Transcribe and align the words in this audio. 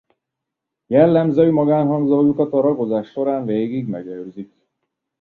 Jellemző 0.87 1.51
magánhangzójukat 1.51 2.53
a 2.53 2.61
ragozás 2.61 3.09
során 3.09 3.45
végig 3.45 3.87
megőrzik. 3.87 4.53